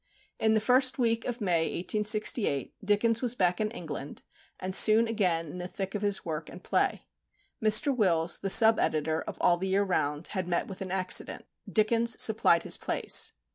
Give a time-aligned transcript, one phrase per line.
[0.39, 4.23] In the first week of May, 1868, Dickens was back in England,
[4.59, 7.03] and soon again in the thick of his work and play.
[7.63, 7.95] Mr.
[7.95, 11.45] Wills, the sub editor of All the Year Round, had met with an accident.
[11.71, 13.33] Dickens supplied his place.